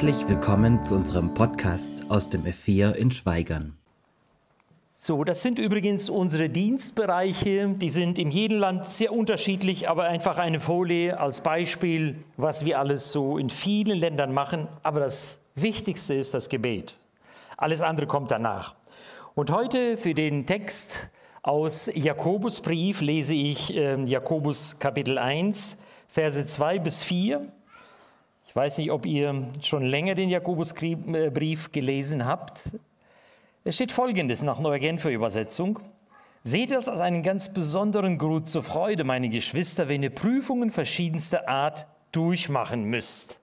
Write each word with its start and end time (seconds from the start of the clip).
Herzlich 0.00 0.28
willkommen 0.28 0.84
zu 0.84 0.94
unserem 0.94 1.34
Podcast 1.34 2.04
aus 2.08 2.30
dem 2.30 2.44
F4 2.44 2.92
in 2.92 3.10
Schweigern. 3.10 3.76
So, 4.94 5.24
das 5.24 5.42
sind 5.42 5.58
übrigens 5.58 6.08
unsere 6.08 6.48
Dienstbereiche. 6.48 7.68
Die 7.70 7.88
sind 7.88 8.16
in 8.20 8.30
jedem 8.30 8.60
Land 8.60 8.86
sehr 8.86 9.12
unterschiedlich, 9.12 9.88
aber 9.88 10.04
einfach 10.04 10.38
eine 10.38 10.60
Folie 10.60 11.18
als 11.18 11.40
Beispiel, 11.40 12.14
was 12.36 12.64
wir 12.64 12.78
alles 12.78 13.10
so 13.10 13.38
in 13.38 13.50
vielen 13.50 13.98
Ländern 13.98 14.32
machen. 14.32 14.68
Aber 14.84 15.00
das 15.00 15.40
Wichtigste 15.56 16.14
ist 16.14 16.32
das 16.32 16.48
Gebet. 16.48 16.96
Alles 17.56 17.82
andere 17.82 18.06
kommt 18.06 18.30
danach. 18.30 18.76
Und 19.34 19.50
heute 19.50 19.96
für 19.96 20.14
den 20.14 20.46
Text 20.46 21.10
aus 21.42 21.90
Jakobusbrief 21.92 23.00
lese 23.00 23.34
ich 23.34 23.74
äh, 23.74 24.00
Jakobus 24.04 24.78
Kapitel 24.78 25.18
1, 25.18 25.76
Verse 26.06 26.46
2 26.46 26.78
bis 26.78 27.02
4. 27.02 27.42
Ich 28.58 28.64
weiß 28.64 28.78
nicht, 28.78 28.90
ob 28.90 29.06
ihr 29.06 29.46
schon 29.62 29.84
länger 29.84 30.16
den 30.16 30.30
Jakobusbrief 30.30 31.70
gelesen 31.70 32.24
habt. 32.26 32.72
Es 33.62 33.76
steht 33.76 33.92
folgendes 33.92 34.42
nach 34.42 34.58
Neuer 34.58 34.80
Genfer 34.80 35.10
Übersetzung. 35.10 35.78
Seht 36.42 36.72
das 36.72 36.88
als 36.88 36.98
einen 36.98 37.22
ganz 37.22 37.54
besonderen 37.54 38.18
Grund 38.18 38.48
zur 38.48 38.64
Freude, 38.64 39.04
meine 39.04 39.28
Geschwister, 39.28 39.88
wenn 39.88 40.02
ihr 40.02 40.10
Prüfungen 40.10 40.72
verschiedenster 40.72 41.48
Art 41.48 41.86
durchmachen 42.10 42.82
müsst. 42.82 43.38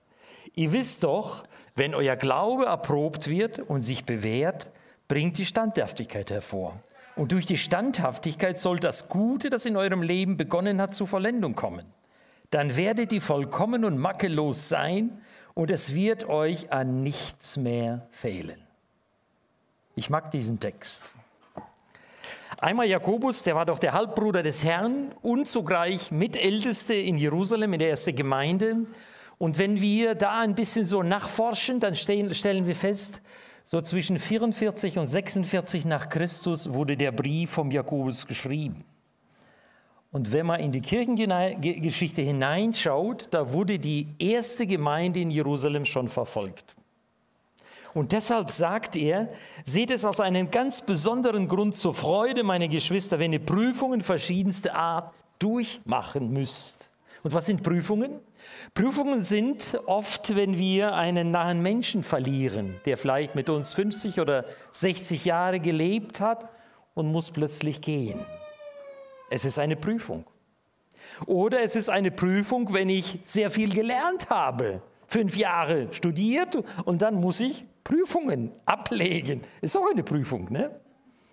Ihr 0.54 0.72
wisst 0.72 1.04
doch, 1.04 1.44
wenn 1.76 1.94
euer 1.94 2.16
Glaube 2.16 2.66
erprobt 2.66 3.28
wird 3.28 3.58
und 3.58 3.80
sich 3.80 4.04
bewährt, 4.04 4.70
bringt 5.08 5.38
die 5.38 5.46
Standhaftigkeit 5.46 6.30
hervor. 6.30 6.74
Und 7.16 7.32
durch 7.32 7.46
die 7.46 7.56
Standhaftigkeit 7.56 8.58
soll 8.58 8.80
das 8.80 9.08
Gute, 9.08 9.48
das 9.48 9.64
in 9.64 9.78
eurem 9.78 10.02
Leben 10.02 10.36
begonnen 10.36 10.78
hat, 10.78 10.94
zur 10.94 11.06
Vollendung 11.06 11.54
kommen. 11.54 11.86
Dann 12.50 12.76
werdet 12.76 13.12
ihr 13.12 13.22
vollkommen 13.22 13.84
und 13.84 13.98
makellos 13.98 14.68
sein 14.68 15.20
und 15.54 15.70
es 15.70 15.94
wird 15.94 16.28
euch 16.28 16.72
an 16.72 17.02
nichts 17.02 17.56
mehr 17.56 18.06
fehlen. 18.10 18.60
Ich 19.94 20.10
mag 20.10 20.30
diesen 20.30 20.60
Text. 20.60 21.10
Einmal 22.60 22.86
Jakobus, 22.86 23.42
der 23.42 23.54
war 23.54 23.66
doch 23.66 23.78
der 23.78 23.92
Halbbruder 23.92 24.42
des 24.42 24.64
Herrn 24.64 25.12
und 25.22 25.46
zugleich 25.46 26.10
Mitälteste 26.10 26.94
in 26.94 27.18
Jerusalem 27.18 27.74
in 27.74 27.78
der 27.78 27.90
ersten 27.90 28.14
Gemeinde. 28.14 28.86
Und 29.38 29.58
wenn 29.58 29.80
wir 29.80 30.14
da 30.14 30.40
ein 30.40 30.54
bisschen 30.54 30.86
so 30.86 31.02
nachforschen, 31.02 31.80
dann 31.80 31.94
stellen 31.94 32.66
wir 32.66 32.74
fest, 32.74 33.20
so 33.64 33.80
zwischen 33.80 34.18
44 34.18 34.98
und 34.98 35.06
46 35.06 35.84
nach 35.84 36.08
Christus 36.08 36.72
wurde 36.72 36.96
der 36.96 37.12
Brief 37.12 37.50
vom 37.50 37.70
Jakobus 37.70 38.26
geschrieben. 38.26 38.84
Und 40.16 40.32
wenn 40.32 40.46
man 40.46 40.60
in 40.60 40.72
die 40.72 40.80
Kirchengeschichte 40.80 42.22
hineinschaut, 42.22 43.28
da 43.32 43.52
wurde 43.52 43.78
die 43.78 44.08
erste 44.18 44.66
Gemeinde 44.66 45.20
in 45.20 45.30
Jerusalem 45.30 45.84
schon 45.84 46.08
verfolgt. 46.08 46.74
Und 47.92 48.12
deshalb 48.12 48.50
sagt 48.50 48.96
er, 48.96 49.28
seht 49.66 49.90
es 49.90 50.06
als 50.06 50.20
einen 50.20 50.50
ganz 50.50 50.80
besonderen 50.80 51.48
Grund 51.48 51.76
zur 51.76 51.92
Freude, 51.92 52.44
meine 52.44 52.70
Geschwister, 52.70 53.18
wenn 53.18 53.34
ihr 53.34 53.44
Prüfungen 53.44 54.00
verschiedenster 54.00 54.74
Art 54.74 55.12
durchmachen 55.38 56.32
müsst. 56.32 56.90
Und 57.22 57.34
was 57.34 57.44
sind 57.44 57.62
Prüfungen? 57.62 58.20
Prüfungen 58.72 59.22
sind 59.22 59.78
oft, 59.84 60.34
wenn 60.34 60.56
wir 60.56 60.94
einen 60.94 61.30
nahen 61.30 61.60
Menschen 61.60 62.02
verlieren, 62.02 62.76
der 62.86 62.96
vielleicht 62.96 63.34
mit 63.34 63.50
uns 63.50 63.74
50 63.74 64.18
oder 64.18 64.46
60 64.70 65.26
Jahre 65.26 65.60
gelebt 65.60 66.22
hat 66.22 66.48
und 66.94 67.12
muss 67.12 67.30
plötzlich 67.30 67.82
gehen. 67.82 68.18
Es 69.30 69.44
ist 69.44 69.58
eine 69.58 69.76
Prüfung. 69.76 70.24
Oder 71.26 71.62
es 71.62 71.76
ist 71.76 71.88
eine 71.88 72.10
Prüfung, 72.10 72.72
wenn 72.72 72.88
ich 72.88 73.20
sehr 73.24 73.50
viel 73.50 73.72
gelernt 73.72 74.28
habe, 74.28 74.82
fünf 75.06 75.36
Jahre 75.36 75.92
studiert 75.92 76.58
und 76.84 77.02
dann 77.02 77.14
muss 77.14 77.40
ich 77.40 77.64
Prüfungen 77.84 78.52
ablegen. 78.66 79.42
Ist 79.60 79.76
auch 79.76 79.90
eine 79.90 80.02
Prüfung, 80.02 80.52
ne? 80.52 80.80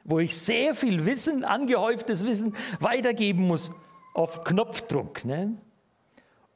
wo 0.04 0.20
ich 0.20 0.38
sehr 0.38 0.76
viel 0.76 1.06
Wissen, 1.06 1.44
angehäuftes 1.44 2.26
Wissen 2.26 2.56
weitergeben 2.80 3.48
muss 3.48 3.72
auf 4.14 4.44
Knopfdruck. 4.44 5.25
Ne? 5.25 5.58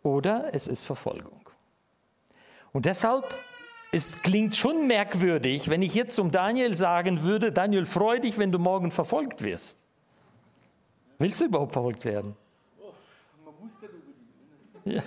Oder 0.04 0.54
es 0.54 0.68
ist 0.68 0.84
Verfolgung. 0.84 1.50
Und 2.72 2.86
deshalb 2.86 3.34
es 3.92 4.22
klingt 4.22 4.56
schon 4.56 4.86
merkwürdig, 4.86 5.70
wenn 5.70 5.82
ich 5.82 5.94
jetzt 5.94 6.16
zum 6.16 6.30
Daniel 6.30 6.76
sagen 6.76 7.24
würde, 7.24 7.52
Daniel, 7.52 7.86
freu 7.86 8.20
dich, 8.20 8.38
wenn 8.38 8.52
du 8.52 8.60
morgen 8.60 8.92
verfolgt 8.92 9.42
wirst. 9.42 9.87
Willst 11.20 11.42
du 11.42 11.46
überhaupt 11.46 11.74
verfolgt 11.74 12.06
werden? 12.06 12.36
Ja. 14.86 15.04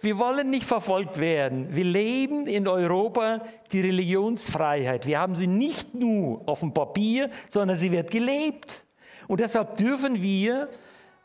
Wir 0.00 0.18
wollen 0.18 0.50
nicht 0.50 0.64
verfolgt 0.64 1.18
werden. 1.18 1.74
Wir 1.74 1.84
leben 1.84 2.46
in 2.46 2.68
Europa 2.68 3.42
die 3.72 3.80
Religionsfreiheit. 3.80 5.06
Wir 5.06 5.18
haben 5.18 5.34
sie 5.34 5.46
nicht 5.46 5.94
nur 5.94 6.42
auf 6.46 6.60
dem 6.60 6.72
Papier, 6.72 7.30
sondern 7.48 7.76
sie 7.76 7.92
wird 7.92 8.10
gelebt. 8.10 8.86
Und 9.26 9.40
deshalb 9.40 9.76
dürfen 9.76 10.22
wir 10.22 10.68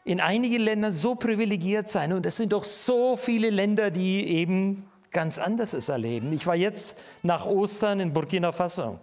in 0.03 0.19
einigen 0.19 0.61
Ländern 0.61 0.91
so 0.91 1.15
privilegiert 1.15 1.89
sein. 1.89 2.13
Und 2.13 2.25
es 2.25 2.37
sind 2.37 2.53
doch 2.53 2.63
so 2.63 3.15
viele 3.17 3.49
Länder, 3.49 3.91
die 3.91 4.27
eben 4.27 4.89
ganz 5.11 5.37
anders 5.37 5.73
es 5.73 5.89
erleben. 5.89 6.33
Ich 6.33 6.47
war 6.47 6.55
jetzt 6.55 6.97
nach 7.21 7.45
Ostern 7.45 7.99
in 7.99 8.13
Burkina 8.13 8.51
Faso. 8.51 8.99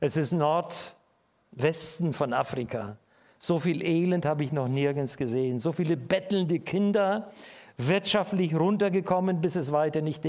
Es 0.00 0.16
ist 0.16 0.32
Nordwesten 0.32 2.12
von 2.12 2.32
Afrika. 2.32 2.98
So 3.44 3.58
viel 3.58 3.84
Elend 3.84 4.24
habe 4.24 4.44
ich 4.44 4.52
noch 4.52 4.68
nirgends 4.68 5.16
gesehen. 5.16 5.58
So 5.58 5.72
viele 5.72 5.96
bettelnde 5.96 6.60
Kinder, 6.60 7.32
wirtschaftlich 7.76 8.54
runtergekommen, 8.54 9.40
bis 9.40 9.56
es 9.56 9.72
weiter 9.72 10.00
nicht 10.00 10.22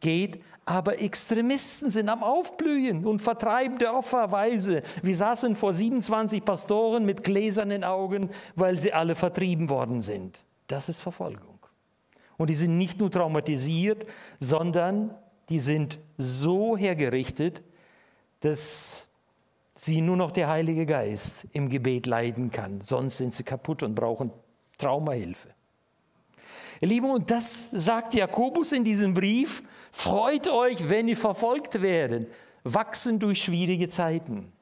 geht. 0.00 0.42
Aber 0.64 1.00
Extremisten 1.00 1.92
sind 1.92 2.08
am 2.08 2.24
Aufblühen 2.24 3.06
und 3.06 3.20
vertreiben 3.20 3.78
Dörferweise. 3.78 4.82
Wir 5.00 5.14
saßen 5.14 5.54
vor 5.54 5.72
27 5.72 6.44
Pastoren 6.44 7.06
mit 7.06 7.22
gläsernen 7.22 7.84
Augen, 7.84 8.30
weil 8.56 8.78
sie 8.78 8.92
alle 8.92 9.14
vertrieben 9.14 9.70
worden 9.70 10.00
sind. 10.00 10.44
Das 10.66 10.88
ist 10.88 10.98
Verfolgung. 10.98 11.60
Und 12.36 12.50
die 12.50 12.54
sind 12.54 12.76
nicht 12.76 12.98
nur 12.98 13.12
traumatisiert, 13.12 14.06
sondern 14.40 15.14
die 15.50 15.60
sind 15.60 16.00
so 16.18 16.76
hergerichtet, 16.76 17.62
dass 18.40 19.05
sie 19.76 20.00
nur 20.00 20.16
noch 20.16 20.32
der 20.32 20.48
Heilige 20.48 20.86
Geist 20.86 21.46
im 21.52 21.68
Gebet 21.68 22.06
leiden 22.06 22.50
kann. 22.50 22.80
Sonst 22.80 23.18
sind 23.18 23.34
sie 23.34 23.44
kaputt 23.44 23.82
und 23.82 23.94
brauchen 23.94 24.32
Traumahilfe. 24.78 25.50
Ihr 26.80 26.88
Lieben, 26.88 27.10
und 27.10 27.30
das 27.30 27.70
sagt 27.72 28.14
Jakobus 28.14 28.72
in 28.72 28.84
diesem 28.84 29.14
Brief, 29.14 29.62
freut 29.92 30.48
euch, 30.48 30.88
wenn 30.88 31.08
ihr 31.08 31.16
verfolgt 31.16 31.80
werdet, 31.80 32.30
wachsen 32.64 33.18
durch 33.18 33.42
schwierige 33.42 33.88
Zeiten. 33.88 34.52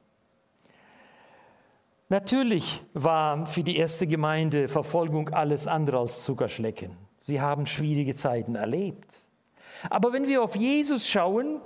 Natürlich 2.09 2.83
war 2.93 3.47
für 3.47 3.65
die 3.65 3.77
erste 3.77 4.07
Gemeinde 4.07 4.69
Verfolgung 4.69 5.31
alles 5.31 5.67
andere 5.67 5.99
als 5.99 6.23
Zuckerschlecken. 6.23 6.93
Sie 7.19 7.41
haben 7.41 7.67
schwierige 7.67 8.15
Zeiten 8.15 8.55
erlebt. 8.55 9.25
Aber 9.91 10.13
wenn 10.13 10.29
wir 10.29 10.43
auf 10.43 10.55
Jesus 10.55 11.09
schauen, 11.09 11.61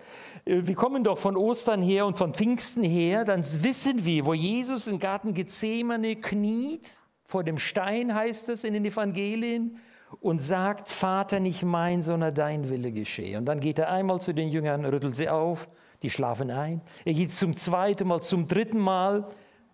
wir 0.49 0.75
kommen 0.75 1.05
doch 1.05 1.19
von 1.19 1.37
Ostern 1.37 1.83
her 1.83 2.07
und 2.07 2.17
von 2.17 2.33
Pfingsten 2.33 2.83
her, 2.83 3.25
dann 3.27 3.45
wissen 3.63 4.07
wir, 4.07 4.25
wo 4.25 4.33
Jesus 4.33 4.87
im 4.87 4.99
Garten 4.99 5.35
Gethsemane 5.35 6.17
kniet, 6.17 6.91
vor 7.25 7.45
dem 7.45 7.59
Stein 7.59 8.15
heißt 8.15 8.49
es 8.49 8.65
in 8.65 8.73
den 8.73 8.87
Evangelien, 8.87 9.79
und 10.21 10.43
sagt, 10.43 10.89
Vater, 10.89 11.39
nicht 11.39 11.63
mein, 11.63 12.03
sondern 12.03 12.33
dein 12.33 12.71
Wille 12.71 12.93
geschehe. 12.93 13.37
Und 13.37 13.45
dann 13.45 13.61
geht 13.61 13.79
er 13.79 13.93
einmal 13.93 14.23
zu 14.23 14.33
den 14.33 14.49
Jüngern, 14.49 14.87
rüttelt 14.87 15.17
sie 15.17 15.29
auf, 15.29 15.69
die 16.03 16.09
schlafen 16.09 16.51
ein. 16.51 16.81
Er 17.05 17.13
geht 17.13 17.35
zum 17.35 17.55
zweiten 17.55 18.09
Mal, 18.09 18.23
zum 18.23 18.49
dritten 18.49 18.79
Mal 18.79 19.29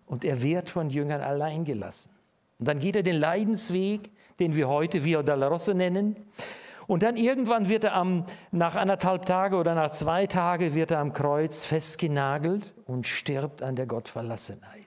und 0.05 0.25
er 0.25 0.41
wird 0.41 0.69
von 0.69 0.89
Jüngern 0.89 1.21
allein 1.21 1.63
gelassen. 1.63 2.09
Und 2.59 2.67
dann 2.67 2.79
geht 2.79 2.97
er 2.97 3.03
den 3.03 3.15
Leidensweg, 3.15 4.11
den 4.39 4.55
wir 4.55 4.67
heute 4.67 5.05
Via 5.05 5.23
Dolorosa 5.23 5.73
nennen. 5.73 6.17
Und 6.87 7.03
dann 7.03 7.17
irgendwann 7.17 7.67
wird 7.69 7.83
er 7.83 7.95
am, 7.95 8.25
nach 8.51 8.75
anderthalb 8.75 9.25
Tagen 9.25 9.55
oder 9.55 9.73
nach 9.73 9.91
zwei 9.91 10.27
Tagen 10.27 10.75
wird 10.75 10.91
er 10.91 10.99
am 10.99 11.13
Kreuz 11.13 11.65
festgenagelt 11.65 12.73
und 12.85 13.07
stirbt 13.07 13.63
an 13.63 13.75
der 13.75 13.87
Gottverlassenheit. 13.87 14.85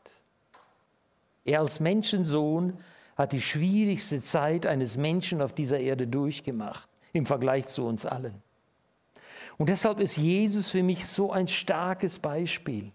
Er 1.45 1.61
als 1.61 1.81
Menschensohn 1.81 2.79
hat 3.17 3.33
die 3.33 3.41
schwierigste 3.41 4.23
Zeit 4.23 4.65
eines 4.65 4.97
Menschen 4.97 5.43
auf 5.43 5.53
dieser 5.53 5.81
Erde 5.81 6.07
durchgemacht 6.07 6.89
im 7.13 7.27
Vergleich 7.27 7.67
zu 7.67 7.85
uns 7.85 8.07
allen. 8.07 8.43
Und 9.57 9.69
deshalb 9.69 9.99
ist 9.99 10.17
Jesus 10.17 10.71
für 10.71 10.85
mich 10.85 11.05
so 11.05 11.33
ein 11.33 11.49
starkes 11.49 12.21
Beispiel. 12.21 12.93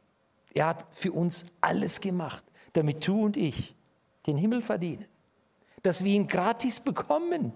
Er 0.53 0.67
hat 0.67 0.85
für 0.91 1.11
uns 1.11 1.43
alles 1.59 1.99
gemacht, 1.99 2.43
damit 2.71 3.05
du 3.05 3.25
und 3.25 3.35
ich 3.35 3.75
den 4.25 4.37
Himmel 4.37 4.61
verdienen, 4.61 5.05
dass 5.81 6.03
wir 6.05 6.13
ihn 6.13 6.27
gratis 6.27 6.79
bekommen. 6.79 7.51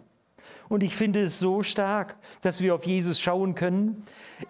Und 0.69 0.83
ich 0.83 0.95
finde 0.95 1.23
es 1.23 1.39
so 1.39 1.63
stark, 1.63 2.17
dass 2.41 2.61
wir 2.61 2.75
auf 2.75 2.85
Jesus 2.85 3.19
schauen 3.19 3.55
können. 3.55 4.03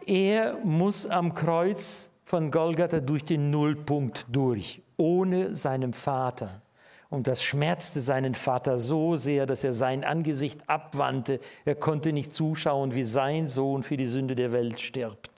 Er 0.05 0.57
muss 0.63 1.05
am 1.05 1.33
Kreuz 1.33 2.09
von 2.23 2.51
Golgatha 2.51 2.99
durch 2.99 3.23
den 3.23 3.51
Nullpunkt 3.51 4.25
durch, 4.31 4.81
ohne 4.97 5.55
seinem 5.55 5.93
Vater 5.93 6.61
Und 7.09 7.27
das 7.27 7.41
schmerzte 7.41 8.01
seinen 8.01 8.35
Vater 8.35 8.79
so 8.79 9.15
sehr, 9.15 9.45
dass 9.45 9.63
er 9.63 9.71
sein 9.71 10.03
Angesicht 10.03 10.69
abwandte. 10.69 11.39
Er 11.63 11.75
konnte 11.75 12.11
nicht 12.11 12.33
zuschauen, 12.33 12.93
wie 12.93 13.05
sein 13.05 13.47
Sohn 13.47 13.83
für 13.83 13.95
die 13.95 14.05
Sünde 14.05 14.35
der 14.35 14.51
Welt 14.51 14.79
stirbt. 14.79 15.31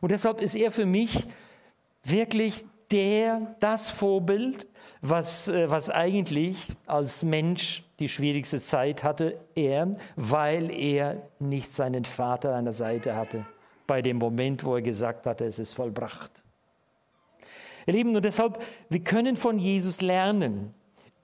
Und 0.00 0.10
deshalb 0.10 0.40
ist 0.40 0.56
er 0.56 0.72
für 0.72 0.86
mich 0.86 1.26
wirklich 2.02 2.64
der, 2.90 3.54
das 3.60 3.90
Vorbild, 3.90 4.66
was, 5.00 5.48
äh, 5.48 5.70
was 5.70 5.90
eigentlich 5.90 6.56
als 6.86 7.22
Mensch 7.22 7.84
die 8.00 8.08
schwierigste 8.08 8.60
Zeit 8.60 9.02
hatte, 9.02 9.40
er, 9.54 9.96
weil 10.16 10.70
er 10.70 11.28
nicht 11.38 11.72
seinen 11.72 12.04
Vater 12.04 12.54
an 12.54 12.64
der 12.64 12.74
Seite 12.74 13.16
hatte, 13.16 13.44
bei 13.86 14.02
dem 14.02 14.18
Moment, 14.18 14.64
wo 14.64 14.76
er 14.76 14.82
gesagt 14.82 15.26
hatte, 15.26 15.44
es 15.44 15.58
ist 15.58 15.72
vollbracht. 15.72 16.44
Ihr 17.86 17.94
Lieben, 17.94 18.14
und 18.14 18.24
deshalb, 18.24 18.62
wir 18.90 19.02
können 19.02 19.36
von 19.36 19.58
Jesus 19.58 20.00
lernen. 20.02 20.74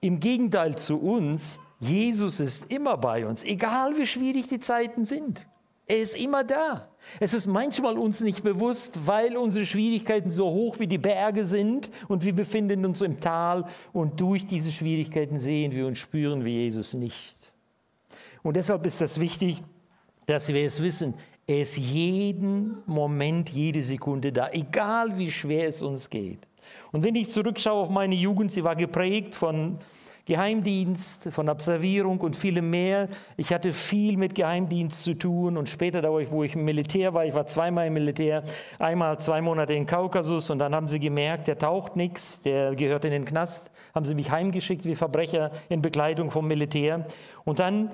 Im 0.01 0.19
Gegenteil 0.19 0.77
zu 0.77 0.99
uns, 0.99 1.61
Jesus 1.79 2.41
ist 2.41 2.71
immer 2.71 2.97
bei 2.97 3.27
uns, 3.27 3.45
egal 3.45 3.97
wie 3.99 4.07
schwierig 4.07 4.49
die 4.49 4.61
Zeiten 4.61 5.05
sind. 5.05 5.47
Er 5.87 5.99
ist 5.99 6.17
immer 6.17 6.45
da. 6.45 6.89
Es 7.21 7.35
ist 7.35 7.47
manchmal 7.47 7.99
uns 7.99 8.23
nicht 8.23 8.43
bewusst, 8.43 9.07
weil 9.07 9.37
unsere 9.37 9.67
Schwierigkeiten 9.67 10.31
so 10.31 10.47
hoch 10.47 10.79
wie 10.79 10.87
die 10.87 10.99
Berge 10.99 11.45
sind 11.45 11.91
und 12.09 12.25
wir 12.25 12.35
befinden 12.35 12.87
uns 12.87 13.03
im 13.03 13.21
Tal 13.21 13.67
und 13.93 14.21
durch 14.21 14.47
diese 14.47 14.73
Schwierigkeiten 14.73 15.39
sehen 15.39 15.73
wir 15.73 15.87
und 15.87 15.99
spüren 15.99 16.45
wir 16.45 16.53
Jesus 16.53 16.95
nicht. 16.95 17.53
Und 18.43 18.57
deshalb 18.57 18.87
ist 18.87 19.01
das 19.01 19.21
wichtig, 19.21 19.63
dass 20.27 20.53
wir 20.53 20.65
es 20.65 20.81
wissen. 20.81 21.15
Er 21.47 21.61
ist 21.61 21.77
jeden 21.77 22.79
Moment, 22.87 23.51
jede 23.51 23.83
Sekunde 23.83 24.33
da, 24.33 24.49
egal 24.53 25.19
wie 25.19 25.31
schwer 25.31 25.69
es 25.69 25.83
uns 25.83 26.09
geht. 26.09 26.49
Und 26.93 27.05
wenn 27.05 27.15
ich 27.15 27.29
zurückschaue 27.29 27.83
auf 27.83 27.91
meine 27.91 28.15
Jugend, 28.15 28.51
sie 28.51 28.65
war 28.65 28.77
geprägt 28.77 29.35
von 29.35 29.79
Geheimdienst, 30.27 31.29
von 31.33 31.51
Observierung 31.51 32.21
und 32.21 32.35
vielem 32.35 32.71
mehr. 32.71 33.09
Ich 33.37 33.53
hatte 33.53 33.75
viel 33.75 34.17
mit 34.17 34.35
Geheimdienst 34.35 35.05
zu 35.05 35.15
tun 35.15 35.59
und 35.59 35.69
später, 35.69 36.03
wo 36.11 36.43
ich 36.43 36.55
im 36.55 36.65
Militär 36.65 37.13
war, 37.13 37.27
ich 37.27 37.35
war 37.35 37.47
zweimal 37.47 37.89
im 37.89 37.93
Militär, 37.93 38.43
einmal 38.79 39.19
zwei 39.19 39.43
Monate 39.43 39.75
in 39.75 39.85
Kaukasus 39.85 40.49
und 40.49 40.59
dann 40.61 40.75
haben 40.75 40.89
sie 40.89 40.99
gemerkt, 40.99 41.47
der 41.47 41.59
taucht 41.59 41.97
nichts, 41.97 42.41
der 42.41 42.75
gehört 42.75 43.05
in 43.05 43.11
den 43.11 43.27
Knast, 43.27 43.71
haben 43.95 44.07
sie 44.07 44.15
mich 44.15 44.31
heimgeschickt 44.31 44.87
wie 44.87 44.95
Verbrecher 44.95 45.51
in 45.69 45.83
Begleitung 45.83 46.31
vom 46.31 46.47
Militär. 46.47 47.07
Und 47.45 47.59
dann 47.59 47.91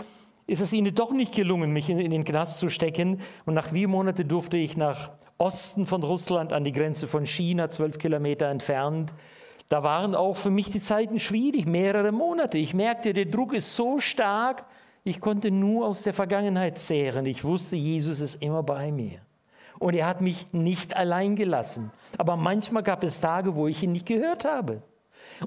ist 0.46 0.60
es 0.60 0.72
ihnen 0.72 0.94
doch 0.94 1.12
nicht 1.12 1.34
gelungen, 1.34 1.72
mich 1.72 1.90
in, 1.90 1.98
in 1.98 2.10
den 2.10 2.24
Knast 2.24 2.58
zu 2.58 2.68
stecken. 2.68 3.20
Und 3.46 3.54
nach 3.54 3.68
vier 3.68 3.88
Monaten 3.88 4.26
durfte 4.26 4.56
ich 4.56 4.76
nach 4.76 5.10
Osten 5.38 5.86
von 5.86 6.02
Russland 6.02 6.52
an 6.52 6.64
die 6.64 6.72
Grenze 6.72 7.08
von 7.08 7.24
China, 7.24 7.70
zwölf 7.70 7.98
Kilometer 7.98 8.46
entfernt. 8.46 9.12
Da 9.70 9.84
waren 9.84 10.16
auch 10.16 10.36
für 10.36 10.50
mich 10.50 10.68
die 10.70 10.82
Zeiten 10.82 11.20
schwierig, 11.20 11.64
mehrere 11.64 12.10
Monate. 12.10 12.58
Ich 12.58 12.74
merkte, 12.74 13.12
der 13.12 13.26
Druck 13.26 13.52
ist 13.52 13.76
so 13.76 14.00
stark, 14.00 14.64
ich 15.04 15.20
konnte 15.20 15.52
nur 15.52 15.86
aus 15.86 16.02
der 16.02 16.12
Vergangenheit 16.12 16.80
zehren. 16.80 17.24
Ich 17.24 17.44
wusste, 17.44 17.76
Jesus 17.76 18.20
ist 18.20 18.42
immer 18.42 18.64
bei 18.64 18.90
mir. 18.90 19.20
Und 19.78 19.94
er 19.94 20.08
hat 20.08 20.22
mich 20.22 20.52
nicht 20.52 20.96
allein 20.96 21.36
gelassen. 21.36 21.92
Aber 22.18 22.36
manchmal 22.36 22.82
gab 22.82 23.04
es 23.04 23.20
Tage, 23.20 23.54
wo 23.54 23.68
ich 23.68 23.80
ihn 23.84 23.92
nicht 23.92 24.06
gehört 24.06 24.44
habe. 24.44 24.82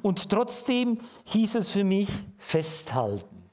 Und 0.01 0.29
trotzdem 0.29 0.99
hieß 1.25 1.55
es 1.55 1.69
für 1.69 1.83
mich 1.83 2.07
festhalten. 2.37 3.43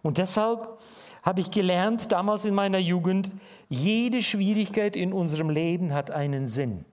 Und 0.00 0.18
deshalb 0.18 0.78
habe 1.24 1.40
ich 1.40 1.50
gelernt, 1.50 2.12
damals 2.12 2.44
in 2.44 2.54
meiner 2.54 2.78
Jugend, 2.78 3.32
jede 3.68 4.22
Schwierigkeit 4.22 4.94
in 4.94 5.12
unserem 5.12 5.50
Leben 5.50 5.92
hat 5.92 6.12
einen 6.12 6.46
Sinn. 6.46 6.84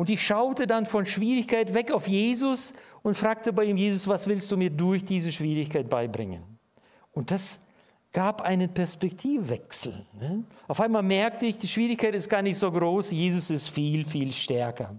Und 0.00 0.08
ich 0.08 0.24
schaute 0.24 0.66
dann 0.66 0.86
von 0.86 1.04
Schwierigkeit 1.04 1.74
weg 1.74 1.92
auf 1.92 2.08
Jesus 2.08 2.72
und 3.02 3.18
fragte 3.18 3.52
bei 3.52 3.64
ihm, 3.64 3.76
Jesus, 3.76 4.08
was 4.08 4.26
willst 4.26 4.50
du 4.50 4.56
mir 4.56 4.70
durch 4.70 5.04
diese 5.04 5.30
Schwierigkeit 5.30 5.90
beibringen? 5.90 6.42
Und 7.12 7.30
das 7.30 7.60
gab 8.10 8.40
einen 8.40 8.72
Perspektivwechsel. 8.72 10.06
Ne? 10.18 10.44
Auf 10.68 10.80
einmal 10.80 11.02
merkte 11.02 11.44
ich, 11.44 11.58
die 11.58 11.68
Schwierigkeit 11.68 12.14
ist 12.14 12.30
gar 12.30 12.40
nicht 12.40 12.56
so 12.56 12.72
groß, 12.72 13.10
Jesus 13.10 13.50
ist 13.50 13.68
viel, 13.68 14.06
viel 14.06 14.32
stärker. 14.32 14.94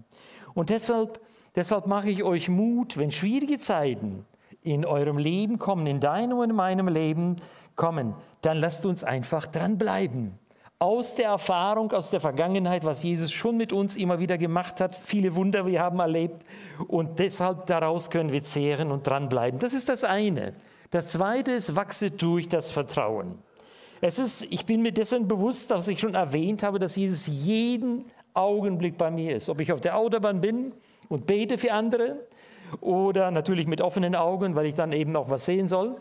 Und 0.54 0.70
deshalb, 0.70 1.20
deshalb 1.56 1.88
mache 1.88 2.08
ich 2.08 2.22
euch 2.22 2.48
Mut, 2.48 2.96
wenn 2.96 3.10
schwierige 3.10 3.58
Zeiten 3.58 4.24
in 4.62 4.84
eurem 4.84 5.18
Leben 5.18 5.58
kommen, 5.58 5.88
in 5.88 5.98
deinem 5.98 6.38
und 6.38 6.50
in 6.50 6.54
meinem 6.54 6.86
Leben 6.86 7.40
kommen, 7.74 8.14
dann 8.42 8.58
lasst 8.58 8.86
uns 8.86 9.02
einfach 9.02 9.48
dranbleiben. 9.48 10.38
Aus 10.82 11.14
der 11.14 11.26
Erfahrung, 11.26 11.92
aus 11.92 12.10
der 12.10 12.18
Vergangenheit, 12.18 12.84
was 12.84 13.04
Jesus 13.04 13.30
schon 13.30 13.56
mit 13.56 13.72
uns 13.72 13.94
immer 13.94 14.18
wieder 14.18 14.36
gemacht 14.36 14.80
hat, 14.80 14.96
viele 14.96 15.36
Wunder 15.36 15.64
wir 15.64 15.80
haben 15.80 16.00
erlebt 16.00 16.44
und 16.88 17.20
deshalb 17.20 17.66
daraus 17.66 18.10
können 18.10 18.32
wir 18.32 18.42
zehren 18.42 18.90
und 18.90 19.06
dranbleiben. 19.06 19.60
Das 19.60 19.74
ist 19.74 19.88
das 19.88 20.02
eine. 20.02 20.54
Das 20.90 21.06
zweite 21.06 21.52
ist, 21.52 21.76
wachse 21.76 22.10
durch 22.10 22.48
das 22.48 22.72
Vertrauen. 22.72 23.38
Es 24.00 24.18
ist, 24.18 24.42
ich 24.50 24.66
bin 24.66 24.82
mir 24.82 24.90
dessen 24.90 25.28
bewusst, 25.28 25.70
dass 25.70 25.86
ich 25.86 26.00
schon 26.00 26.16
erwähnt 26.16 26.64
habe, 26.64 26.80
dass 26.80 26.96
Jesus 26.96 27.28
jeden 27.28 28.04
Augenblick 28.34 28.98
bei 28.98 29.12
mir 29.12 29.36
ist. 29.36 29.48
Ob 29.50 29.60
ich 29.60 29.72
auf 29.72 29.80
der 29.80 29.96
Autobahn 29.96 30.40
bin 30.40 30.72
und 31.08 31.28
bete 31.28 31.58
für 31.58 31.72
andere 31.74 32.26
oder 32.80 33.30
natürlich 33.30 33.68
mit 33.68 33.80
offenen 33.80 34.16
Augen, 34.16 34.56
weil 34.56 34.66
ich 34.66 34.74
dann 34.74 34.90
eben 34.90 35.14
auch 35.14 35.30
was 35.30 35.44
sehen 35.44 35.68
soll 35.68 35.94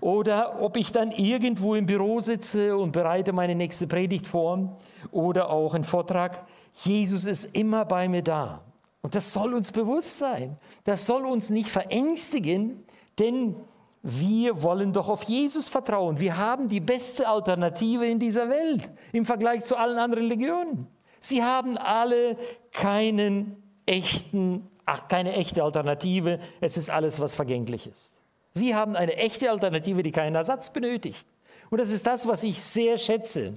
oder 0.00 0.60
ob 0.62 0.76
ich 0.76 0.92
dann 0.92 1.10
irgendwo 1.10 1.74
im 1.74 1.86
Büro 1.86 2.20
sitze 2.20 2.76
und 2.76 2.92
bereite 2.92 3.32
meine 3.32 3.54
nächste 3.54 3.86
Predigt 3.86 4.26
vor 4.26 4.78
oder 5.10 5.50
auch 5.50 5.74
einen 5.74 5.84
Vortrag. 5.84 6.46
Jesus 6.84 7.26
ist 7.26 7.56
immer 7.56 7.84
bei 7.84 8.08
mir 8.08 8.22
da. 8.22 8.62
Und 9.02 9.14
das 9.14 9.32
soll 9.32 9.54
uns 9.54 9.72
bewusst 9.72 10.18
sein. 10.18 10.56
Das 10.84 11.06
soll 11.06 11.24
uns 11.24 11.50
nicht 11.50 11.68
verängstigen, 11.68 12.84
denn 13.18 13.56
wir 14.02 14.62
wollen 14.62 14.92
doch 14.92 15.08
auf 15.08 15.24
Jesus 15.24 15.68
vertrauen. 15.68 16.20
Wir 16.20 16.36
haben 16.36 16.68
die 16.68 16.80
beste 16.80 17.28
Alternative 17.28 18.06
in 18.06 18.18
dieser 18.18 18.48
Welt 18.48 18.90
im 19.12 19.24
Vergleich 19.24 19.64
zu 19.64 19.76
allen 19.76 19.98
anderen 19.98 20.24
Religionen. 20.24 20.86
Sie 21.20 21.42
haben 21.42 21.76
alle 21.76 22.36
keinen 22.72 23.62
echten, 23.86 24.66
ach, 24.86 25.08
keine 25.08 25.32
echte 25.32 25.64
Alternative. 25.64 26.38
Es 26.60 26.76
ist 26.76 26.90
alles, 26.90 27.18
was 27.18 27.34
vergänglich 27.34 27.86
ist. 27.88 28.17
Wir 28.60 28.76
haben 28.76 28.96
eine 28.96 29.16
echte 29.16 29.50
Alternative, 29.50 30.02
die 30.02 30.12
keinen 30.12 30.34
Ersatz 30.34 30.70
benötigt. 30.70 31.26
Und 31.70 31.80
das 31.80 31.90
ist 31.90 32.06
das, 32.06 32.26
was 32.26 32.42
ich 32.42 32.60
sehr 32.62 32.96
schätze. 32.96 33.54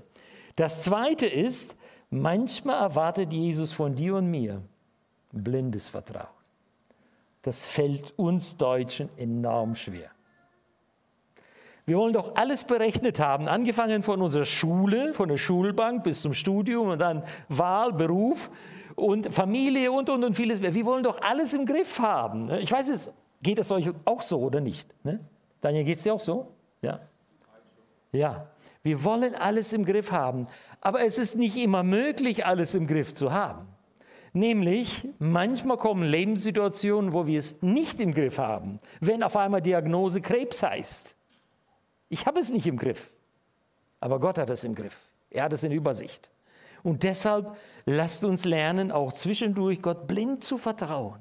Das 0.55 0.81
Zweite 0.81 1.27
ist, 1.27 1.75
manchmal 2.09 2.81
erwartet 2.81 3.31
Jesus 3.31 3.73
von 3.73 3.95
dir 3.95 4.15
und 4.15 4.29
mir 4.29 4.61
blindes 5.31 5.87
Vertrauen. 5.87 6.27
Das 7.41 7.65
fällt 7.65 8.13
uns 8.17 8.57
Deutschen 8.57 9.09
enorm 9.17 9.75
schwer. 9.75 10.11
Wir 11.85 11.97
wollen 11.97 12.13
doch 12.13 12.35
alles 12.35 12.63
berechnet 12.63 13.19
haben, 13.19 13.47
angefangen 13.47 14.03
von 14.03 14.21
unserer 14.21 14.45
Schule, 14.45 15.13
von 15.13 15.29
der 15.29 15.37
Schulbank 15.37 16.03
bis 16.03 16.21
zum 16.21 16.33
Studium 16.33 16.89
und 16.89 16.99
dann 16.99 17.23
Wahl, 17.49 17.91
Beruf 17.91 18.51
und 18.95 19.33
Familie 19.33 19.91
und, 19.91 20.09
und, 20.09 20.23
und 20.23 20.35
vieles 20.35 20.61
mehr. 20.61 20.75
Wir 20.75 20.85
wollen 20.85 21.03
doch 21.03 21.21
alles 21.21 21.53
im 21.53 21.65
Griff 21.65 21.99
haben. 21.99 22.51
Ich 22.59 22.71
weiß 22.71 22.89
es, 22.89 23.11
Geht 23.41 23.59
es 23.59 23.71
euch 23.71 23.89
auch 24.05 24.21
so 24.21 24.39
oder 24.39 24.61
nicht? 24.61 24.93
Ne? 25.03 25.19
Daniel, 25.61 25.83
geht 25.83 25.97
es 25.97 26.03
dir 26.03 26.13
auch 26.13 26.19
so? 26.19 26.51
Ja. 26.81 26.99
Ja. 28.11 28.47
Wir 28.83 29.03
wollen 29.03 29.35
alles 29.35 29.73
im 29.73 29.85
Griff 29.85 30.11
haben, 30.11 30.47
aber 30.79 31.05
es 31.05 31.17
ist 31.17 31.35
nicht 31.35 31.55
immer 31.55 31.83
möglich, 31.83 32.45
alles 32.45 32.73
im 32.73 32.87
Griff 32.87 33.13
zu 33.13 33.31
haben. 33.31 33.67
Nämlich, 34.33 35.07
manchmal 35.19 35.77
kommen 35.77 36.03
Lebenssituationen, 36.03 37.13
wo 37.13 37.27
wir 37.27 37.37
es 37.37 37.61
nicht 37.61 37.99
im 37.99 38.13
Griff 38.13 38.37
haben, 38.37 38.79
wenn 38.99 39.23
auf 39.23 39.35
einmal 39.37 39.61
Diagnose 39.61 40.21
Krebs 40.21 40.63
heißt. 40.63 41.13
Ich 42.09 42.25
habe 42.25 42.39
es 42.39 42.49
nicht 42.49 42.65
im 42.65 42.77
Griff, 42.77 43.09
aber 43.99 44.19
Gott 44.19 44.37
hat 44.37 44.49
es 44.49 44.63
im 44.63 44.73
Griff. 44.73 44.97
Er 45.29 45.43
hat 45.43 45.53
es 45.53 45.63
in 45.63 45.71
Übersicht. 45.71 46.31
Und 46.81 47.03
deshalb 47.03 47.55
lasst 47.85 48.25
uns 48.25 48.45
lernen, 48.45 48.91
auch 48.91 49.13
zwischendurch 49.13 49.81
Gott 49.81 50.07
blind 50.07 50.43
zu 50.43 50.57
vertrauen 50.57 51.19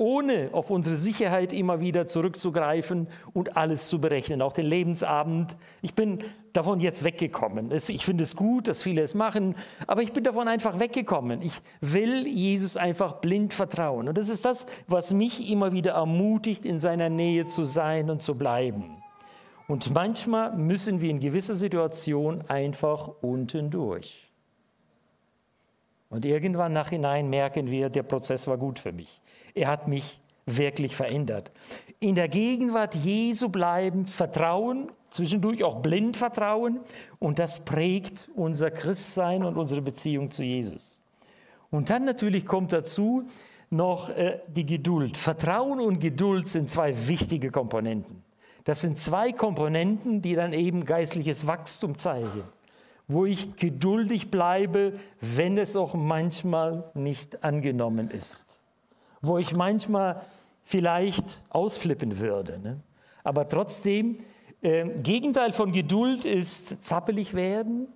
ohne 0.00 0.48
auf 0.52 0.70
unsere 0.70 0.96
Sicherheit 0.96 1.52
immer 1.52 1.80
wieder 1.80 2.06
zurückzugreifen 2.06 3.06
und 3.34 3.58
alles 3.58 3.88
zu 3.88 4.00
berechnen. 4.00 4.40
Auch 4.40 4.54
den 4.54 4.64
Lebensabend. 4.64 5.54
Ich 5.82 5.94
bin 5.94 6.20
davon 6.54 6.80
jetzt 6.80 7.04
weggekommen. 7.04 7.70
Ich 7.70 8.06
finde 8.06 8.24
es 8.24 8.34
gut, 8.34 8.66
dass 8.66 8.82
viele 8.82 9.02
es 9.02 9.12
machen, 9.12 9.54
aber 9.86 10.00
ich 10.00 10.14
bin 10.14 10.24
davon 10.24 10.48
einfach 10.48 10.80
weggekommen. 10.80 11.42
Ich 11.42 11.60
will 11.82 12.26
Jesus 12.26 12.78
einfach 12.78 13.20
blind 13.20 13.52
vertrauen. 13.52 14.08
Und 14.08 14.16
das 14.16 14.30
ist 14.30 14.46
das, 14.46 14.64
was 14.88 15.12
mich 15.12 15.50
immer 15.50 15.72
wieder 15.72 15.92
ermutigt, 15.92 16.64
in 16.64 16.80
seiner 16.80 17.10
Nähe 17.10 17.46
zu 17.46 17.64
sein 17.64 18.08
und 18.08 18.22
zu 18.22 18.38
bleiben. 18.38 19.02
Und 19.68 19.92
manchmal 19.92 20.56
müssen 20.56 21.02
wir 21.02 21.10
in 21.10 21.20
gewisser 21.20 21.54
Situation 21.54 22.40
einfach 22.48 23.10
unten 23.20 23.70
durch. 23.70 24.26
Und 26.08 26.24
irgendwann 26.24 26.72
nachhinein 26.72 27.28
merken 27.28 27.70
wir, 27.70 27.90
der 27.90 28.02
Prozess 28.02 28.46
war 28.46 28.56
gut 28.56 28.78
für 28.78 28.92
mich. 28.92 29.20
Er 29.54 29.68
hat 29.68 29.88
mich 29.88 30.20
wirklich 30.46 30.96
verändert. 30.96 31.50
In 32.00 32.14
der 32.14 32.28
Gegenwart 32.28 32.94
Jesu 32.94 33.48
bleiben, 33.48 34.06
vertrauen, 34.06 34.90
zwischendurch 35.10 35.64
auch 35.64 35.82
blind 35.82 36.16
vertrauen 36.16 36.80
und 37.18 37.38
das 37.38 37.64
prägt 37.64 38.30
unser 38.34 38.70
Christsein 38.70 39.44
und 39.44 39.56
unsere 39.56 39.82
Beziehung 39.82 40.30
zu 40.30 40.42
Jesus. 40.42 41.00
Und 41.70 41.90
dann 41.90 42.04
natürlich 42.04 42.46
kommt 42.46 42.72
dazu, 42.72 43.26
noch 43.70 44.10
äh, 44.10 44.40
die 44.48 44.66
Geduld. 44.66 45.16
Vertrauen 45.16 45.80
und 45.80 46.00
Geduld 46.00 46.48
sind 46.48 46.68
zwei 46.68 47.08
wichtige 47.08 47.50
Komponenten. 47.50 48.24
Das 48.64 48.80
sind 48.80 48.98
zwei 48.98 49.32
Komponenten, 49.32 50.20
die 50.22 50.34
dann 50.34 50.52
eben 50.52 50.84
geistliches 50.84 51.46
Wachstum 51.46 51.96
zeigen, 51.96 52.42
wo 53.08 53.24
ich 53.24 53.56
geduldig 53.56 54.30
bleibe, 54.30 54.94
wenn 55.20 55.56
es 55.56 55.76
auch 55.76 55.94
manchmal 55.94 56.90
nicht 56.94 57.42
angenommen 57.42 58.10
ist, 58.10 58.49
wo 59.22 59.38
ich 59.38 59.54
manchmal 59.54 60.22
vielleicht 60.62 61.42
ausflippen 61.50 62.18
würde. 62.18 62.58
Ne? 62.58 62.80
Aber 63.24 63.48
trotzdem, 63.48 64.16
äh, 64.62 64.86
Gegenteil 65.02 65.52
von 65.52 65.72
Geduld 65.72 66.24
ist 66.24 66.84
zappelig 66.84 67.34
werden, 67.34 67.88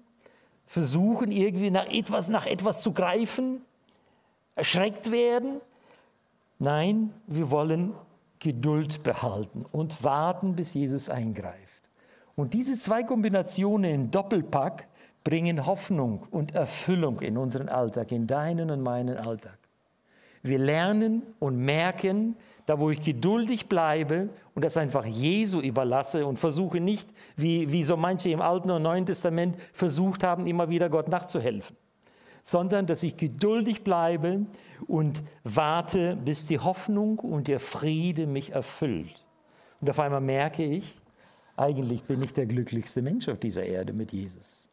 versuchen 0.67 1.31
irgendwie 1.31 1.71
nach 1.71 1.87
etwas, 1.87 2.29
nach 2.29 2.47
etwas 2.47 2.83
zu 2.83 2.93
greifen, 2.93 3.61
erschreckt 4.55 5.11
werden. 5.11 5.61
Nein, 6.59 7.13
wir 7.27 7.51
wollen 7.51 7.95
Geduld 8.39 9.03
behalten 9.03 9.65
und 9.73 10.03
warten, 10.05 10.55
bis 10.55 10.75
Jesus 10.75 11.09
eingreift. 11.09 11.59
Und 12.37 12.55
diese 12.55 12.79
zwei 12.79 13.03
Kombinationen 13.03 13.95
im 13.95 14.11
Doppelpack 14.11 14.89
bringen 15.23 15.65
Hoffnung 15.67 16.27
und 16.31 16.55
Erfüllung 16.55 17.21
in 17.21 17.39
unseren 17.39 17.69
Alltag, 17.69 18.13
in 18.13 18.27
deinen 18.27 18.71
und 18.71 18.83
meinen 18.83 19.17
Alltag. 19.17 19.59
Wir 20.45 20.59
lernen 20.59 21.23
und 21.41 21.57
merken, 21.57 22.37
da 22.67 22.79
wo 22.79 22.91
ich 22.91 23.01
geduldig 23.01 23.67
bleibe 23.67 24.29
und 24.55 24.63
das 24.65 24.77
einfach 24.77 25.07
Jesu 25.07 25.61
überlasse 25.61 26.27
und 26.27 26.39
versuche 26.39 26.81
nicht, 26.81 27.09
wie, 27.35 27.73
wie 27.73 27.83
so 27.83 27.97
manche 27.97 28.29
im 28.29 28.43
Alten 28.43 28.71
und 28.71 28.83
Neuen 28.83 29.07
Testament 29.07 29.57
versucht 29.73 30.23
haben, 30.23 30.47
immer 30.47 30.69
wieder 30.69 30.91
Gott 30.91 31.09
nachzuhelfen, 31.09 31.77
sondern 32.43 32.87
dass 32.87 33.03
ich 33.03 33.17
geduldig 33.17 33.85
bleibe 33.85 34.45
und 34.87 35.23
warte, 35.45 36.17
bis 36.17 36.45
die 36.45 36.59
Hoffnung 36.59 37.19
und 37.19 37.49
der 37.49 37.59
Friede 37.59 38.27
mich 38.27 38.53
erfüllt. 38.53 39.25
Und 39.81 39.89
auf 39.89 39.99
einmal 39.99 40.21
merke 40.21 40.63
ich, 40.63 41.01
eigentlich 41.57 42.03
bin 42.03 42.23
ich 42.23 42.35
der 42.35 42.47
glücklichste 42.47 43.01
Mensch 43.01 43.29
auf 43.29 43.39
dieser 43.39 43.65
Erde 43.65 43.95
mit 43.95 44.13
Jesus. 44.13 44.69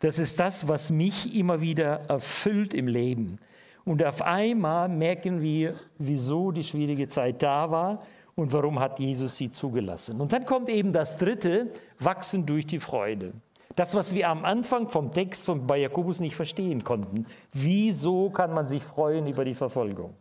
Das 0.00 0.18
ist 0.20 0.40
das, 0.40 0.68
was 0.68 0.90
mich 0.90 1.36
immer 1.36 1.60
wieder 1.60 2.00
erfüllt 2.08 2.74
im 2.74 2.88
Leben. 2.88 3.38
Und 3.84 4.04
auf 4.04 4.22
einmal 4.22 4.88
merken 4.88 5.40
wir, 5.40 5.74
wieso 5.98 6.52
die 6.52 6.64
schwierige 6.64 7.08
Zeit 7.08 7.42
da 7.42 7.70
war 7.70 8.02
und 8.36 8.52
warum 8.52 8.78
hat 8.78 8.98
Jesus 8.98 9.36
sie 9.36 9.50
zugelassen. 9.50 10.20
Und 10.20 10.32
dann 10.32 10.44
kommt 10.44 10.68
eben 10.68 10.92
das 10.92 11.16
dritte, 11.16 11.72
wachsen 11.98 12.46
durch 12.46 12.66
die 12.66 12.78
Freude. 12.78 13.32
Das, 13.76 13.94
was 13.94 14.14
wir 14.14 14.28
am 14.28 14.44
Anfang 14.44 14.88
vom 14.88 15.12
Text 15.12 15.46
von, 15.46 15.66
bei 15.66 15.78
Jakobus 15.78 16.20
nicht 16.20 16.36
verstehen 16.36 16.84
konnten. 16.84 17.26
Wieso 17.52 18.30
kann 18.30 18.52
man 18.52 18.66
sich 18.66 18.82
freuen 18.82 19.26
über 19.26 19.44
die 19.44 19.54
Verfolgung? 19.54 20.14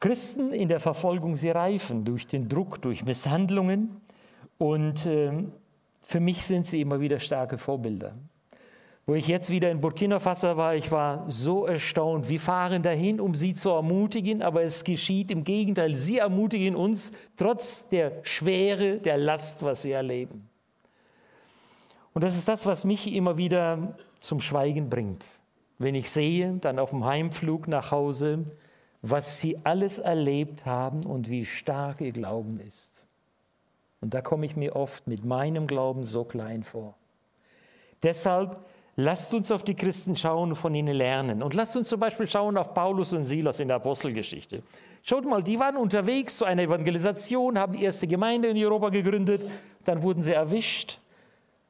Christen 0.00 0.52
in 0.52 0.68
der 0.68 0.80
Verfolgung, 0.80 1.36
sie 1.36 1.50
reifen 1.50 2.04
durch 2.04 2.26
den 2.26 2.48
Druck, 2.48 2.80
durch 2.82 3.04
Misshandlungen. 3.04 4.00
Und 4.58 5.06
äh, 5.06 5.32
für 6.02 6.20
mich 6.20 6.44
sind 6.44 6.66
sie 6.66 6.80
immer 6.80 7.00
wieder 7.00 7.18
starke 7.18 7.58
Vorbilder. 7.58 8.12
Wo 9.10 9.16
ich 9.16 9.26
jetzt 9.26 9.50
wieder 9.50 9.72
in 9.72 9.80
Burkina 9.80 10.20
Faso 10.20 10.56
war, 10.56 10.76
ich 10.76 10.92
war 10.92 11.28
so 11.28 11.66
erstaunt. 11.66 12.28
Wir 12.28 12.38
fahren 12.38 12.84
dahin, 12.84 13.18
um 13.20 13.34
sie 13.34 13.54
zu 13.54 13.70
ermutigen, 13.70 14.40
aber 14.40 14.62
es 14.62 14.84
geschieht 14.84 15.32
im 15.32 15.42
Gegenteil. 15.42 15.96
Sie 15.96 16.18
ermutigen 16.18 16.76
uns 16.76 17.10
trotz 17.36 17.88
der 17.88 18.20
Schwere, 18.22 18.98
der 18.98 19.18
Last, 19.18 19.64
was 19.64 19.82
sie 19.82 19.90
erleben. 19.90 20.48
Und 22.14 22.22
das 22.22 22.36
ist 22.36 22.46
das, 22.46 22.66
was 22.66 22.84
mich 22.84 23.12
immer 23.12 23.36
wieder 23.36 23.96
zum 24.20 24.40
Schweigen 24.40 24.88
bringt. 24.88 25.26
Wenn 25.78 25.96
ich 25.96 26.08
sehe, 26.08 26.58
dann 26.60 26.78
auf 26.78 26.90
dem 26.90 27.04
Heimflug 27.04 27.66
nach 27.66 27.90
Hause, 27.90 28.44
was 29.02 29.40
sie 29.40 29.58
alles 29.64 29.98
erlebt 29.98 30.66
haben 30.66 31.04
und 31.04 31.28
wie 31.28 31.44
stark 31.44 32.00
ihr 32.00 32.12
Glauben 32.12 32.60
ist. 32.60 33.02
Und 34.00 34.14
da 34.14 34.22
komme 34.22 34.46
ich 34.46 34.54
mir 34.54 34.76
oft 34.76 35.08
mit 35.08 35.24
meinem 35.24 35.66
Glauben 35.66 36.04
so 36.04 36.22
klein 36.22 36.62
vor. 36.62 36.94
Deshalb 38.04 38.64
Lasst 38.96 39.32
uns 39.34 39.50
auf 39.50 39.62
die 39.62 39.74
Christen 39.74 40.16
schauen 40.16 40.50
und 40.50 40.56
von 40.56 40.74
ihnen 40.74 40.94
lernen. 40.94 41.42
Und 41.42 41.54
lasst 41.54 41.76
uns 41.76 41.88
zum 41.88 42.00
Beispiel 42.00 42.26
schauen 42.26 42.56
auf 42.56 42.74
Paulus 42.74 43.12
und 43.12 43.24
Silas 43.24 43.60
in 43.60 43.68
der 43.68 43.76
Apostelgeschichte. 43.76 44.62
Schaut 45.02 45.24
mal, 45.24 45.42
die 45.42 45.58
waren 45.58 45.76
unterwegs 45.76 46.36
zu 46.36 46.44
einer 46.44 46.62
Evangelisation, 46.62 47.58
haben 47.58 47.72
die 47.72 47.84
erste 47.84 48.06
Gemeinde 48.06 48.48
in 48.48 48.58
Europa 48.58 48.90
gegründet, 48.90 49.48
dann 49.84 50.02
wurden 50.02 50.22
sie 50.22 50.32
erwischt, 50.32 50.98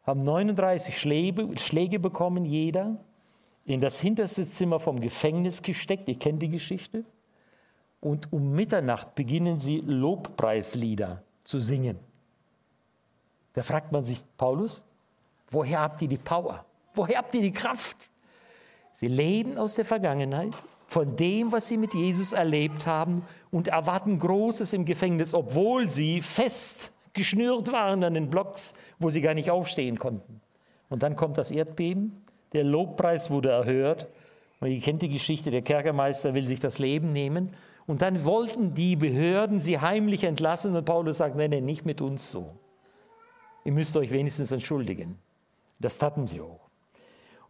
haben 0.04 0.20
39 0.20 0.98
Schläge, 0.98 1.48
Schläge 1.58 2.00
bekommen, 2.00 2.44
jeder, 2.44 2.96
in 3.64 3.80
das 3.80 4.00
hinterste 4.00 4.48
Zimmer 4.48 4.80
vom 4.80 4.98
Gefängnis 4.98 5.62
gesteckt. 5.62 6.08
Ihr 6.08 6.18
kennt 6.18 6.42
die 6.42 6.48
Geschichte. 6.48 7.04
Und 8.00 8.32
um 8.32 8.52
Mitternacht 8.52 9.14
beginnen 9.14 9.58
sie 9.58 9.82
Lobpreislieder 9.86 11.22
zu 11.44 11.60
singen. 11.60 11.98
Da 13.52 13.62
fragt 13.62 13.92
man 13.92 14.04
sich, 14.04 14.22
Paulus, 14.36 14.82
woher 15.50 15.80
habt 15.80 16.00
ihr 16.02 16.08
die 16.08 16.16
Power? 16.16 16.64
Woher 16.94 17.18
habt 17.18 17.34
ihr 17.34 17.42
die 17.42 17.52
Kraft? 17.52 18.10
Sie 18.92 19.08
leben 19.08 19.56
aus 19.56 19.76
der 19.76 19.84
Vergangenheit, 19.84 20.54
von 20.86 21.14
dem, 21.16 21.52
was 21.52 21.68
sie 21.68 21.76
mit 21.76 21.94
Jesus 21.94 22.32
erlebt 22.32 22.86
haben 22.86 23.22
und 23.52 23.68
erwarten 23.68 24.18
Großes 24.18 24.72
im 24.72 24.84
Gefängnis, 24.84 25.34
obwohl 25.34 25.88
sie 25.88 26.20
fest 26.20 26.92
geschnürt 27.12 27.70
waren 27.70 28.02
an 28.02 28.14
den 28.14 28.28
Blocks, 28.28 28.74
wo 28.98 29.08
sie 29.08 29.20
gar 29.20 29.34
nicht 29.34 29.50
aufstehen 29.50 29.98
konnten. 29.98 30.40
Und 30.88 31.02
dann 31.04 31.14
kommt 31.14 31.38
das 31.38 31.52
Erdbeben, 31.52 32.24
der 32.52 32.64
Lobpreis 32.64 33.30
wurde 33.30 33.50
erhört 33.50 34.08
und 34.58 34.68
ihr 34.68 34.80
kennt 34.80 35.02
die 35.02 35.08
Geschichte, 35.08 35.52
der 35.52 35.62
Kerkermeister 35.62 36.34
will 36.34 36.46
sich 36.46 36.58
das 36.58 36.80
Leben 36.80 37.12
nehmen 37.12 37.50
und 37.86 38.02
dann 38.02 38.24
wollten 38.24 38.74
die 38.74 38.96
Behörden 38.96 39.60
sie 39.60 39.78
heimlich 39.78 40.24
entlassen 40.24 40.74
und 40.74 40.84
Paulus 40.84 41.18
sagt, 41.18 41.36
nein, 41.36 41.50
nein, 41.50 41.64
nicht 41.64 41.84
mit 41.86 42.00
uns 42.00 42.30
so. 42.30 42.54
Ihr 43.64 43.72
müsst 43.72 43.96
euch 43.96 44.10
wenigstens 44.10 44.50
entschuldigen. 44.50 45.16
Das 45.78 45.98
taten 45.98 46.26
sie 46.26 46.40
auch. 46.40 46.69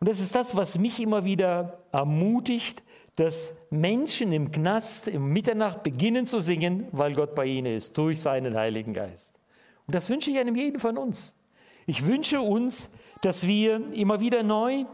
Und 0.01 0.09
das 0.09 0.19
ist 0.19 0.35
das, 0.35 0.57
was 0.57 0.79
mich 0.79 0.99
immer 0.99 1.25
wieder 1.25 1.85
ermutigt, 1.93 2.83
dass 3.17 3.59
Menschen 3.69 4.33
im 4.33 4.51
Knast 4.51 5.09
im 5.09 5.27
Mitternacht 5.27 5.83
beginnen 5.83 6.25
zu 6.25 6.41
singen, 6.41 6.89
weil 6.91 7.13
Gott 7.13 7.35
bei 7.35 7.45
ihnen 7.45 7.77
ist, 7.77 7.99
durch 7.99 8.19
seinen 8.21 8.57
Heiligen 8.57 8.95
Geist. 8.95 9.39
Und 9.87 9.95
das 9.95 10.09
wünsche 10.09 10.31
ich 10.31 10.39
einem 10.39 10.57
jeden 10.57 10.81
von 10.81 10.97
uns. 10.97 11.37
Ich 11.87 12.07
wünsche 12.07 12.41
uns, 12.41 12.91
dass 13.21 13.47
wir 13.47 13.93
immer 13.93 14.21
wieder 14.21 14.43
neu 14.43 14.87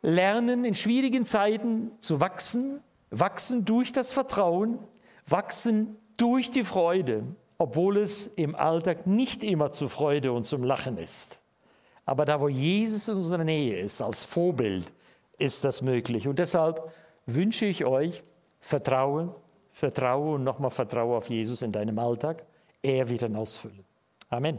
lernen, 0.00 0.64
in 0.64 0.74
schwierigen 0.74 1.26
Zeiten 1.26 1.90
zu 2.00 2.20
wachsen, 2.20 2.80
wachsen 3.10 3.66
durch 3.66 3.92
das 3.92 4.12
Vertrauen, 4.12 4.78
wachsen 5.26 5.96
durch 6.16 6.50
die 6.50 6.64
Freude, 6.64 7.24
obwohl 7.58 7.98
es 7.98 8.26
im 8.26 8.54
Alltag 8.54 9.06
nicht 9.06 9.44
immer 9.44 9.70
zur 9.72 9.90
Freude 9.90 10.32
und 10.32 10.44
zum 10.44 10.62
Lachen 10.62 10.96
ist. 10.96 11.40
Aber 12.06 12.24
da, 12.24 12.40
wo 12.40 12.48
Jesus 12.48 13.08
in 13.08 13.16
unserer 13.16 13.44
Nähe 13.44 13.78
ist, 13.78 14.00
als 14.00 14.24
Vorbild, 14.24 14.92
ist 15.38 15.64
das 15.64 15.82
möglich. 15.82 16.28
Und 16.28 16.38
deshalb 16.38 16.92
wünsche 17.26 17.66
ich 17.66 17.84
euch 17.84 18.22
Vertrauen, 18.60 19.30
Vertraue 19.72 20.34
und 20.34 20.44
nochmal 20.44 20.70
Vertraue 20.70 21.16
auf 21.16 21.28
Jesus 21.28 21.62
in 21.62 21.72
deinem 21.72 21.98
Alltag. 21.98 22.44
Er 22.82 23.08
wird 23.08 23.22
dann 23.22 23.36
ausfüllen. 23.36 23.84
Amen. 24.28 24.58